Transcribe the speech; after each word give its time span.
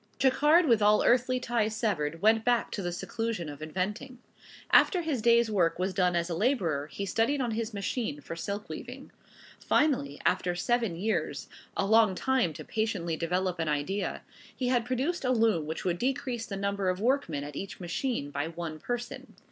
Jacquard 0.17 0.65
with 0.65 0.81
all 0.81 1.03
earthly 1.03 1.39
ties 1.39 1.75
severed 1.75 2.23
went 2.23 2.43
back 2.43 2.71
to 2.71 2.81
the 2.81 2.91
seclusion 2.91 3.47
of 3.49 3.61
inventing. 3.61 4.17
After 4.71 5.03
his 5.03 5.21
day's 5.21 5.51
work 5.51 5.77
was 5.77 5.93
done 5.93 6.15
as 6.15 6.27
a 6.27 6.33
laborer, 6.33 6.87
he 6.87 7.05
studied 7.05 7.39
on 7.39 7.51
his 7.51 7.71
machine 7.71 8.19
for 8.19 8.35
silk 8.35 8.67
weaving. 8.67 9.11
Finally, 9.59 10.19
after 10.25 10.55
seven 10.55 10.95
years, 10.95 11.47
a 11.77 11.85
long 11.85 12.15
time 12.15 12.51
to 12.53 12.65
patiently 12.65 13.15
develop 13.15 13.59
an 13.59 13.67
idea, 13.69 14.23
he 14.55 14.69
had 14.69 14.85
produced 14.85 15.23
a 15.23 15.29
loom 15.29 15.67
which 15.67 15.85
would 15.85 15.99
decrease 15.99 16.47
the 16.47 16.57
number 16.57 16.89
of 16.89 16.99
workmen 16.99 17.43
at 17.43 17.55
each 17.55 17.79
machine, 17.79 18.31
by 18.31 18.47
one 18.47 18.79
person. 18.79 19.35